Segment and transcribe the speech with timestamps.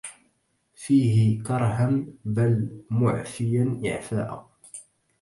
[0.75, 4.49] فيه كَرْهاً بل مُعفياً إعفاءَ